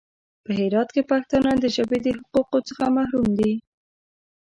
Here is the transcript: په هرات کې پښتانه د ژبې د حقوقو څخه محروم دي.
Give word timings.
په 0.43 0.51
هرات 0.59 0.89
کې 0.95 1.01
پښتانه 1.11 1.51
د 1.59 1.65
ژبې 1.75 1.97
د 2.03 2.07
حقوقو 2.17 2.59
څخه 2.67 2.83
محروم 2.97 3.29
دي. 3.39 3.53